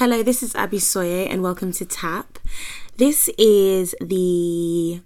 Hello, 0.00 0.22
this 0.22 0.42
is 0.42 0.54
Abby 0.54 0.78
Sawyer 0.78 1.26
and 1.28 1.42
welcome 1.42 1.72
to 1.72 1.84
Tap. 1.84 2.38
This 2.96 3.28
is 3.36 3.94
the 4.00 5.02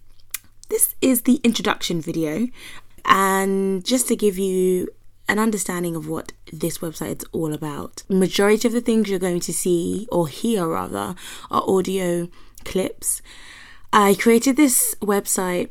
this 0.69 0.95
is 1.01 1.23
the 1.23 1.41
introduction 1.43 2.01
video 2.01 2.47
and 3.04 3.84
just 3.84 4.07
to 4.07 4.15
give 4.15 4.38
you 4.38 4.86
an 5.26 5.41
understanding 5.41 5.96
of 5.96 6.08
what 6.08 6.30
this 6.52 6.78
website 6.78 7.22
is 7.22 7.28
all 7.33 7.52
about. 7.52 8.04
Majority 8.09 8.68
of 8.68 8.72
the 8.72 8.80
things 8.80 9.11
you're 9.11 9.18
going 9.18 9.41
to 9.41 9.52
see 9.52 10.07
or 10.12 10.29
hear 10.29 10.68
rather 10.68 11.16
are 11.50 11.64
audio 11.68 12.29
clips. 12.64 13.20
I 13.92 14.14
created 14.14 14.56
this 14.56 14.95
website 15.00 15.70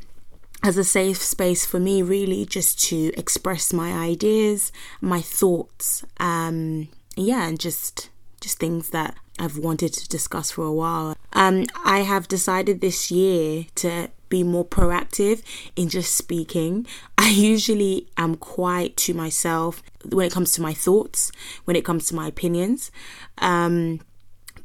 as 0.64 0.76
a 0.76 0.84
safe 0.84 1.24
space 1.24 1.66
for 1.66 1.80
me 1.80 2.02
really 2.02 2.46
just 2.46 2.78
to 2.90 3.14
express 3.18 3.72
my 3.72 3.94
ideas, 3.94 4.74
my 5.00 5.22
thoughts, 5.22 6.04
um 6.20 6.90
yeah, 7.16 7.48
and 7.48 7.58
just 7.58 8.10
just 8.44 8.60
things 8.60 8.90
that 8.90 9.16
I've 9.40 9.58
wanted 9.58 9.94
to 9.94 10.08
discuss 10.08 10.52
for 10.52 10.66
a 10.66 10.72
while. 10.72 11.16
Um, 11.34 11.66
I 11.84 12.00
have 12.00 12.28
decided 12.28 12.82
this 12.82 13.10
year 13.10 13.66
to 13.76 14.10
be 14.30 14.44
more 14.44 14.66
proactive 14.66 15.42
in 15.76 15.90
just 15.90 16.16
speaking. 16.16 16.86
I 17.18 17.30
usually 17.30 18.08
am 18.18 18.36
quite 18.36 18.98
to 18.98 19.14
myself 19.14 19.82
when 20.12 20.28
it 20.28 20.32
comes 20.32 20.52
to 20.54 20.62
my 20.62 20.74
thoughts, 20.74 21.32
when 21.66 21.76
it 21.76 21.86
comes 21.86 22.08
to 22.08 22.16
my 22.16 22.28
opinions. 22.28 22.92
Um, 23.40 24.02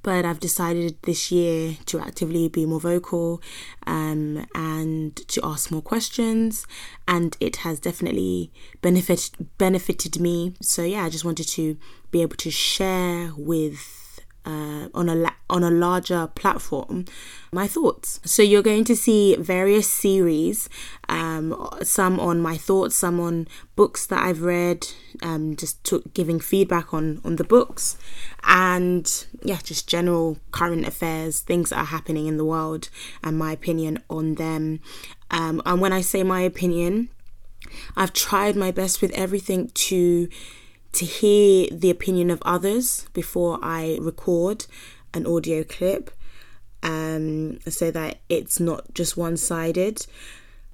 but 0.09 0.25
I've 0.25 0.41
decided 0.41 0.97
this 1.03 1.30
year 1.30 1.77
to 1.85 2.01
actively 2.01 2.48
be 2.48 2.65
more 2.65 2.80
vocal 2.80 3.43
um, 3.87 4.47
and 4.55 5.15
to 5.29 5.39
ask 5.45 5.71
more 5.71 5.83
questions, 5.83 6.67
and 7.07 7.37
it 7.41 7.57
has 7.57 7.79
definitely 7.79 8.51
benefited 8.81 9.47
benefited 9.59 10.19
me. 10.19 10.55
So 10.62 10.83
yeah, 10.83 11.05
I 11.05 11.11
just 11.11 11.27
wanted 11.27 11.48
to 11.48 11.77
be 12.11 12.23
able 12.23 12.39
to 12.39 12.51
share 12.51 13.33
with 13.37 13.98
uh, 14.48 14.88
on 14.95 15.09
a 15.09 15.15
la- 15.15 15.41
on 15.51 15.62
a 15.62 15.70
larger 15.70 16.27
platform 16.34 17.05
my 17.52 17.66
thoughts. 17.66 18.20
So 18.25 18.42
you're 18.42 18.62
going 18.62 18.84
to 18.84 18.97
see 18.97 19.36
various 19.36 19.89
series, 19.91 20.69
um, 21.09 21.69
some 21.83 22.20
on 22.20 22.41
my 22.41 22.56
thoughts, 22.56 22.97
some 22.97 23.20
on 23.20 23.48
books 23.77 24.06
that 24.06 24.22
I've 24.22 24.42
read, 24.42 24.87
um, 25.22 25.56
just 25.56 25.92
giving 26.14 26.41
feedback 26.41 26.92
on 26.92 27.20
on 27.25 27.37
the 27.37 27.45
books, 27.45 27.97
and 28.45 29.27
yeah, 29.42 29.59
just 29.62 29.89
general 29.89 30.39
current 30.50 30.87
affairs, 30.87 31.41
things 31.41 31.70
that 31.70 31.78
are 31.78 31.84
happening 31.87 32.27
in 32.27 32.37
the 32.37 32.44
world, 32.44 32.91
and 33.22 33.39
my 33.39 33.53
opinion 33.53 34.03
on 34.11 34.34
them. 34.34 34.81
Um, 35.31 35.62
and 35.67 35.81
when 35.81 35.92
I 35.92 36.00
say 36.00 36.22
my 36.22 36.41
opinion, 36.41 37.09
I've 37.97 38.12
tried 38.12 38.56
my 38.56 38.70
best 38.70 39.03
with 39.03 39.12
everything 39.12 39.70
to 39.75 40.28
to 40.92 41.05
hear 41.05 41.69
the 41.70 41.91
opinion 41.91 42.31
of 42.31 42.42
others 42.42 43.06
before 43.12 43.58
I 43.62 43.98
record 44.00 44.67
an 45.14 45.27
audio 45.27 45.64
clip 45.64 46.11
um, 46.83 47.58
so 47.61 47.91
that 47.91 48.19
it's 48.28 48.61
not 48.61 48.94
just 48.94 49.16
one 49.16 49.36
sided. 49.36 50.06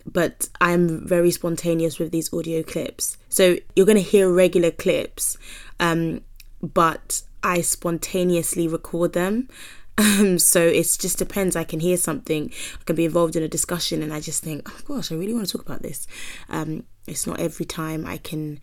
But 0.07 0.51
I'm 0.61 1.07
very 1.07 1.31
spontaneous 1.31 1.99
with 1.99 2.11
these 2.11 2.31
audio 2.33 2.63
clips. 2.63 3.17
So 3.31 3.57
you're 3.75 3.87
going 3.87 3.97
to 3.97 4.03
hear 4.03 4.31
regular 4.31 4.71
clips, 4.71 5.39
um, 5.81 6.21
but 6.61 7.23
I 7.43 7.63
spontaneously 7.63 8.69
record 8.69 9.15
them. 9.15 9.49
Um, 9.97 10.39
so 10.39 10.61
it 10.61 10.97
just 11.01 11.19
depends. 11.19 11.57
I 11.57 11.65
can 11.65 11.81
hear 11.81 11.97
something, 11.97 12.51
I 12.81 12.85
can 12.85 12.97
be 12.97 13.05
involved 13.05 13.37
in 13.37 13.43
a 13.43 13.49
discussion, 13.49 14.03
and 14.03 14.13
I 14.13 14.21
just 14.21 14.43
think, 14.43 14.69
oh 14.69 14.81
gosh, 14.87 15.11
I 15.11 15.15
really 15.15 15.33
want 15.33 15.47
to 15.47 15.53
talk 15.53 15.65
about 15.65 15.83
this. 15.83 16.07
Um, 16.49 16.85
it's 17.07 17.27
not 17.27 17.41
every 17.41 17.65
time 17.65 18.05
I 18.05 18.19
can 18.19 18.61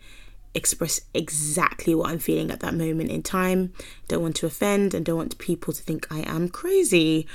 express 0.54 1.00
exactly 1.14 1.94
what 1.94 2.10
I'm 2.10 2.18
feeling 2.18 2.50
at 2.50 2.60
that 2.60 2.74
moment 2.74 3.10
in 3.10 3.22
time. 3.22 3.72
Don't 4.08 4.22
want 4.22 4.36
to 4.36 4.46
offend 4.46 4.92
and 4.92 5.04
don't 5.04 5.16
want 5.16 5.38
people 5.38 5.72
to 5.72 5.82
think 5.82 6.06
I 6.10 6.20
am 6.20 6.48
crazy. 6.48 7.26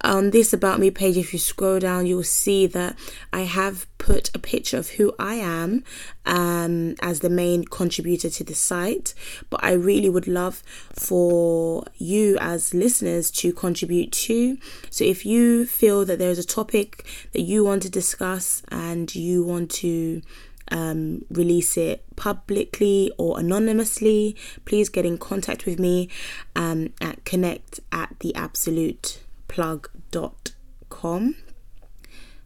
On 0.00 0.30
this 0.30 0.52
About 0.52 0.80
Me 0.80 0.90
page, 0.90 1.18
if 1.18 1.32
you 1.34 1.38
scroll 1.38 1.78
down, 1.78 2.06
you'll 2.06 2.22
see 2.22 2.66
that 2.68 2.98
I 3.32 3.40
have 3.40 3.86
put 3.98 4.34
a 4.34 4.38
picture 4.38 4.78
of 4.78 4.90
who 4.90 5.12
I 5.18 5.34
am 5.34 5.84
um, 6.24 6.94
as 7.00 7.20
the 7.20 7.28
main 7.28 7.64
contributor 7.64 8.30
to 8.30 8.44
the 8.44 8.54
site. 8.54 9.12
But 9.50 9.62
I 9.62 9.72
really 9.72 10.08
would 10.08 10.28
love 10.28 10.62
for 10.92 11.84
you 11.96 12.38
as 12.40 12.72
listeners 12.72 13.30
to 13.32 13.52
contribute 13.52 14.12
too. 14.12 14.56
So 14.88 15.04
if 15.04 15.26
you 15.26 15.66
feel 15.66 16.06
that 16.06 16.18
there's 16.18 16.38
a 16.38 16.44
topic 16.44 17.04
that 17.32 17.42
you 17.42 17.64
want 17.64 17.82
to 17.82 17.90
discuss 17.90 18.62
and 18.68 19.14
you 19.14 19.44
want 19.44 19.70
to 19.72 20.22
um, 20.70 21.24
release 21.30 21.76
it 21.76 22.04
publicly 22.16 23.12
or 23.18 23.38
anonymously, 23.38 24.36
please 24.64 24.88
get 24.88 25.04
in 25.04 25.18
contact 25.18 25.66
with 25.66 25.78
me 25.78 26.08
um, 26.54 26.92
at 27.00 27.24
connect 27.24 27.80
at 27.92 28.16
the 28.20 28.34
absolute 28.34 29.20
plug.com. 29.48 31.36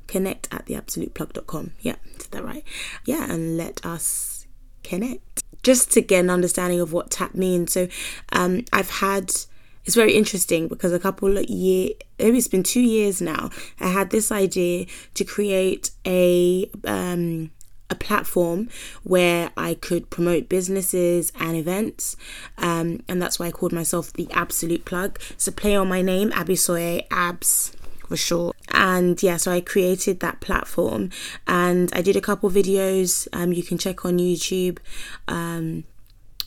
Connect 0.06 0.48
at 0.53 0.66
the 0.66 0.75
absolute 0.75 1.14
plug.com. 1.14 1.72
Yeah, 1.80 1.97
is 2.19 2.26
that 2.28 2.44
right? 2.44 2.64
Yeah, 3.04 3.30
and 3.30 3.56
let 3.56 3.84
us 3.86 4.47
connect. 4.82 5.44
Just 5.62 5.92
to 5.92 6.00
get 6.00 6.20
an 6.20 6.30
understanding 6.30 6.80
of 6.80 6.92
what 6.92 7.10
tap 7.10 7.34
means. 7.34 7.72
So 7.72 7.86
um, 8.32 8.64
I've 8.72 8.91
had 8.91 9.32
it's 9.84 9.94
very 9.94 10.14
interesting 10.14 10.69
because 10.69 10.92
a 10.92 10.98
couple 10.98 11.36
of 11.36 11.44
years 11.47 11.92
maybe 12.19 12.38
it's 12.38 12.48
been 12.48 12.62
two 12.62 12.80
years 12.80 13.20
now 13.20 13.50
i 13.80 13.88
had 13.88 14.10
this 14.10 14.30
idea 14.30 14.86
to 15.14 15.25
create 15.25 15.91
a 16.06 16.70
um 16.84 17.50
platform 18.00 18.68
where 19.04 19.50
I 19.56 19.74
could 19.74 20.10
promote 20.10 20.48
businesses 20.48 21.32
and 21.38 21.56
events. 21.56 22.16
Um, 22.58 23.02
and 23.08 23.22
that's 23.22 23.38
why 23.38 23.46
I 23.46 23.50
called 23.52 23.72
myself 23.72 24.12
the 24.12 24.28
Absolute 24.32 24.84
Plug. 24.84 25.20
A 25.46 25.52
play 25.52 25.76
on 25.76 25.88
my 25.88 26.02
name, 26.02 26.30
Abisoye, 26.32 27.06
Abs 27.10 27.72
for 28.08 28.16
short. 28.16 28.56
And 28.72 29.22
yeah, 29.22 29.36
so 29.36 29.52
I 29.52 29.60
created 29.60 30.20
that 30.20 30.40
platform 30.40 31.10
and 31.46 31.90
I 31.92 32.02
did 32.02 32.16
a 32.16 32.20
couple 32.20 32.50
videos. 32.50 33.28
Um, 33.32 33.52
you 33.52 33.62
can 33.62 33.78
check 33.78 34.04
on 34.04 34.18
YouTube. 34.18 34.78
Um, 35.28 35.84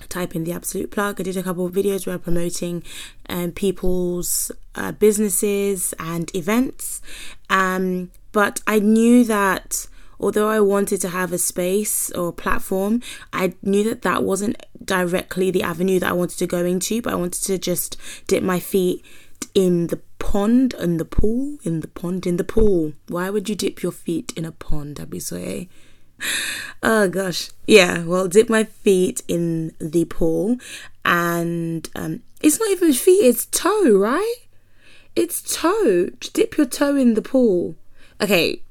type 0.09 0.35
in 0.35 0.43
the 0.43 0.51
absolute 0.51 0.91
plug. 0.91 1.19
I 1.19 1.23
did 1.23 1.37
a 1.37 1.43
couple 1.43 1.65
of 1.65 1.73
videos 1.73 2.05
where 2.05 2.15
I'm 2.15 2.21
promoting 2.21 2.83
um, 3.29 3.51
people's 3.51 4.51
uh, 4.75 4.91
businesses 4.91 5.93
and 5.97 6.33
events. 6.35 7.01
Um, 7.49 8.11
but 8.33 8.61
I 8.67 8.79
knew 8.79 9.23
that 9.23 9.87
although 10.19 10.50
I 10.50 10.59
wanted 10.59 11.01
to 11.01 11.09
have 11.09 11.31
a 11.31 11.38
space 11.38 12.09
or 12.12 12.29
a 12.29 12.34
platform, 12.34 13.01
I 13.31 13.53
knew 13.62 13.84
that 13.85 14.01
that 14.03 14.24
wasn't 14.24 14.63
directly 14.84 15.51
the 15.51 15.63
avenue 15.63 16.00
that 16.00 16.09
I 16.09 16.13
wanted 16.13 16.38
to 16.40 16.47
go 16.47 16.66
into, 16.66 17.01
but 17.01 17.13
I 17.13 17.18
wanted 17.18 17.44
to 17.44 17.57
just 17.57 17.97
dip 18.28 18.44
my 18.44 18.59
feet 18.59 19.03
in 19.53 19.88
the 19.88 20.01
pond, 20.19 20.74
in 20.79 20.97
the 20.97 21.06
pool, 21.06 21.57
in 21.63 21.81
the 21.81 21.88
pond, 21.88 22.25
in 22.25 22.38
the 22.38 22.44
pool. 22.44 22.94
Why 23.07 23.29
would 23.29 23.50
you 23.50 23.56
dip 23.56 23.84
your 23.84 23.91
feet 23.91 24.34
in 24.35 24.46
a 24.46 24.51
pond, 24.51 24.97
Abisoye? 24.97 25.68
oh 26.84 27.07
gosh. 27.09 27.51
Yeah, 27.68 28.03
well, 28.03 28.28
dip 28.28 28.50
my 28.50 28.63
feet 28.63 29.22
in 29.28 29.74
the 29.80 30.06
pool, 30.06 30.57
and 31.06 31.90
um, 31.95 32.22
it's 32.41 32.59
not 32.59 32.69
even 32.72 32.94
feet, 32.94 33.25
it's 33.25 33.45
toe, 33.45 33.95
right? 33.97 34.35
It's 35.16 35.41
toe. 35.41 36.09
Dip 36.34 36.57
your 36.57 36.66
toe 36.66 36.95
in 36.95 37.13
the 37.13 37.22
pool. 37.22 37.75
Okay, 38.19 38.63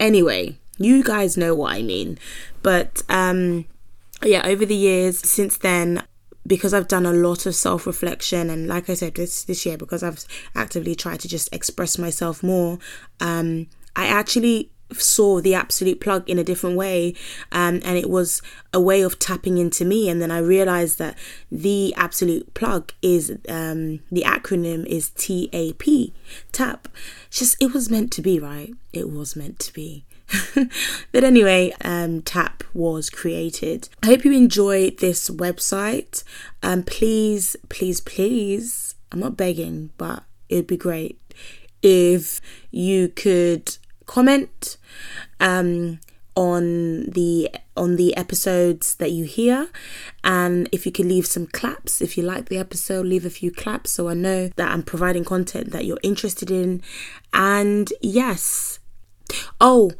anyway, 0.00 0.58
you 0.78 1.02
guys 1.02 1.36
know 1.36 1.54
what 1.54 1.74
I 1.74 1.82
mean. 1.82 2.18
But 2.62 3.02
um 3.08 3.66
yeah, 4.24 4.46
over 4.46 4.64
the 4.64 4.76
years 4.76 5.18
since 5.18 5.58
then 5.58 6.02
because 6.46 6.74
I've 6.74 6.88
done 6.88 7.06
a 7.06 7.12
lot 7.12 7.46
of 7.46 7.54
self 7.54 7.86
reflection 7.86 8.50
and 8.50 8.66
like 8.66 8.90
I 8.90 8.94
said 8.94 9.14
this 9.14 9.44
this 9.44 9.64
year 9.66 9.76
because 9.76 10.02
I've 10.02 10.24
actively 10.54 10.94
tried 10.94 11.20
to 11.20 11.28
just 11.28 11.52
express 11.52 11.98
myself 11.98 12.42
more 12.42 12.78
um 13.20 13.68
I 13.94 14.06
actually 14.06 14.72
saw 15.00 15.40
the 15.40 15.54
absolute 15.54 16.00
plug 16.00 16.28
in 16.28 16.38
a 16.38 16.44
different 16.44 16.76
way 16.76 17.14
um, 17.50 17.80
and 17.84 17.96
it 17.96 18.10
was 18.10 18.42
a 18.72 18.80
way 18.80 19.02
of 19.02 19.18
tapping 19.18 19.58
into 19.58 19.84
me. 19.84 20.08
And 20.08 20.20
then 20.20 20.30
i 20.30 20.38
realized 20.38 20.98
that 20.98 21.16
the 21.50 21.94
absolute 21.96 22.52
plug 22.54 22.92
is 23.00 23.30
um, 23.48 24.00
the 24.10 24.22
acronym 24.22 24.86
is 24.86 25.10
tap. 25.10 26.12
Tap 26.52 26.88
just 27.30 27.60
it 27.62 27.72
was 27.72 27.90
meant 27.90 28.12
to 28.12 28.22
be 28.22 28.38
right? 28.38 28.74
It 28.92 29.10
was 29.10 29.36
meant 29.36 29.58
to 29.60 29.72
be 29.72 30.04
but 31.12 31.24
anyway, 31.24 31.72
um, 31.84 32.22
Tap 32.22 32.64
was 32.74 33.10
created. 33.10 33.88
I 34.02 34.06
hope 34.06 34.24
you 34.24 34.32
enjoy 34.32 34.90
this 34.90 35.28
website. 35.28 36.24
Um, 36.62 36.82
please, 36.82 37.56
please, 37.68 38.00
please, 38.00 38.94
I'm 39.10 39.20
not 39.20 39.36
begging, 39.36 39.90
but 39.98 40.24
it'd 40.48 40.66
be 40.66 40.76
great 40.76 41.18
if 41.82 42.40
you 42.70 43.08
could 43.08 43.76
comment 44.06 44.76
um, 45.40 45.98
on 46.34 47.04
the 47.10 47.50
on 47.76 47.96
the 47.96 48.16
episodes 48.16 48.94
that 48.96 49.10
you 49.10 49.24
hear 49.24 49.68
and 50.24 50.68
if 50.72 50.86
you 50.86 50.92
could 50.92 51.06
leave 51.06 51.26
some 51.26 51.46
claps 51.46 52.00
if 52.00 52.16
you 52.16 52.22
like 52.22 52.48
the 52.48 52.58
episode 52.58 53.04
leave 53.04 53.26
a 53.26 53.30
few 53.30 53.50
claps 53.50 53.90
so 53.90 54.08
i 54.08 54.14
know 54.14 54.48
that 54.56 54.70
i'm 54.70 54.82
providing 54.82 55.24
content 55.24 55.70
that 55.72 55.84
you're 55.84 55.98
interested 56.02 56.50
in 56.50 56.80
and 57.34 57.92
yes 58.00 58.78
oh 59.60 59.90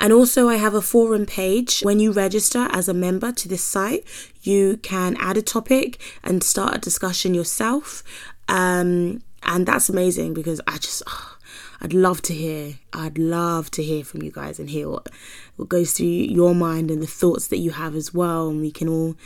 And 0.00 0.12
also, 0.12 0.48
I 0.48 0.56
have 0.56 0.74
a 0.74 0.80
forum 0.80 1.26
page. 1.26 1.82
When 1.82 2.00
you 2.00 2.10
register 2.10 2.68
as 2.72 2.88
a 2.88 2.94
member 2.94 3.32
to 3.32 3.48
this 3.48 3.62
site, 3.62 4.04
you 4.42 4.78
can 4.78 5.16
add 5.20 5.36
a 5.36 5.42
topic 5.42 6.00
and 6.24 6.42
start 6.42 6.74
a 6.74 6.78
discussion 6.78 7.34
yourself. 7.34 8.02
Um, 8.48 9.22
and 9.42 9.66
that's 9.66 9.88
amazing 9.88 10.34
because 10.34 10.60
I 10.66 10.78
just. 10.78 11.02
Oh, 11.06 11.36
I'd 11.82 11.94
love 11.94 12.20
to 12.22 12.34
hear. 12.34 12.74
I'd 12.92 13.16
love 13.16 13.70
to 13.72 13.82
hear 13.82 14.04
from 14.04 14.22
you 14.22 14.30
guys 14.30 14.58
and 14.58 14.68
hear 14.68 14.88
what, 14.88 15.08
what 15.56 15.68
goes 15.68 15.92
through 15.92 16.06
your 16.06 16.54
mind 16.54 16.90
and 16.90 17.02
the 17.02 17.06
thoughts 17.06 17.48
that 17.48 17.56
you 17.56 17.70
have 17.70 17.94
as 17.94 18.12
well. 18.12 18.48
And 18.48 18.60
we 18.60 18.70
can 18.70 18.88
all 18.88 19.16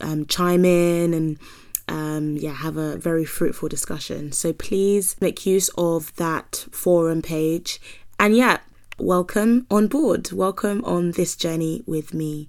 um, 0.00 0.26
chime 0.26 0.64
in 0.66 1.14
and 1.14 1.38
um, 1.88 2.36
yeah, 2.36 2.52
have 2.52 2.76
a 2.76 2.98
very 2.98 3.24
fruitful 3.24 3.68
discussion. 3.68 4.32
So 4.32 4.52
please 4.52 5.16
make 5.20 5.46
use 5.46 5.70
of 5.78 6.14
that 6.16 6.66
forum 6.70 7.22
page. 7.22 7.80
And 8.20 8.36
yeah, 8.36 8.58
welcome 9.02 9.66
on 9.68 9.88
board. 9.88 10.30
Welcome 10.30 10.84
on 10.84 11.10
this 11.10 11.34
journey 11.34 11.82
with 11.86 12.14
me. 12.14 12.48